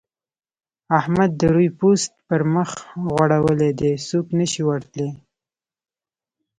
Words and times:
احمد 0.99 1.31
د 1.39 1.41
روې 1.53 1.69
پوست 1.79 2.13
پر 2.27 2.41
مخ 2.53 2.71
غوړولی 3.11 3.71
دی؛ 3.79 3.91
څوک 4.07 4.27
نه 4.39 4.45
شي 4.51 4.61
ور 4.65 4.81
تلای. 4.91 5.11